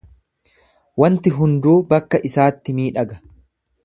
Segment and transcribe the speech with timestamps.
[1.03, 3.21] Wanti hunduu bakka isaatti miidhaga.